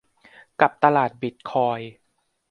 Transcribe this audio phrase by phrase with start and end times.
[0.61, 1.91] กับตลาดบิตคอยน์